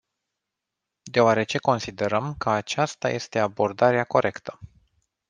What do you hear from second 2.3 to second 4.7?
că aceasta este abordarea corectă.